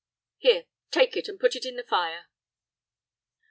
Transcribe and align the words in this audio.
Here, 0.39 0.65
take 0.89 1.15
it, 1.15 1.27
and 1.27 1.39
put 1.39 1.55
it 1.55 1.63
in 1.63 1.75
the 1.75 1.83
fire." 1.83 2.25